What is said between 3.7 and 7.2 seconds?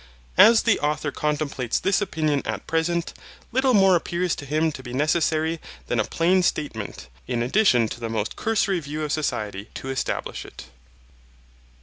more appears to him to be necessary than a plain statement,